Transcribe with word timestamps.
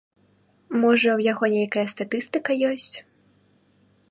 Можа, 0.85 1.09
у 1.19 1.21
яго 1.31 1.45
нейкая 1.57 1.85
статыстыка 1.93 2.51
ёсць. 2.71 2.93